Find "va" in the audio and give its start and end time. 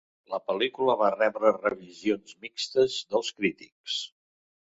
1.01-1.09